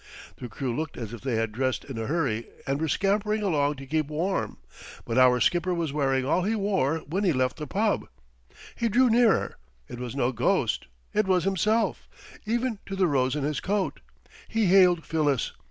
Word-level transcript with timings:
The 0.37 0.49
crew 0.49 0.75
looked 0.75 0.97
as 0.97 1.13
if 1.13 1.21
they 1.21 1.35
had 1.35 1.51
dressed 1.51 1.85
in 1.85 1.99
a 1.99 2.07
hurry 2.07 2.47
and 2.65 2.81
were 2.81 2.87
scampering 2.87 3.43
along 3.43 3.75
to 3.75 3.85
keep 3.85 4.07
warm. 4.07 4.57
But 5.05 5.19
our 5.19 5.39
skipper 5.39 5.75
was 5.75 5.93
wearing 5.93 6.25
all 6.25 6.41
he 6.41 6.55
wore 6.55 6.97
when 7.05 7.23
he 7.23 7.31
left 7.31 7.57
the 7.57 7.67
pub. 7.67 8.07
He 8.75 8.89
drew 8.89 9.11
nearer. 9.11 9.57
It 9.87 9.99
was 9.99 10.15
no 10.15 10.31
ghost. 10.31 10.87
It 11.13 11.27
was 11.27 11.43
himself, 11.43 12.09
even 12.47 12.79
to 12.87 12.95
the 12.95 13.05
rose 13.05 13.35
in 13.35 13.43
his 13.43 13.59
coat. 13.59 13.99
He 14.47 14.65
hailed 14.65 15.05
Phyllis. 15.05 15.51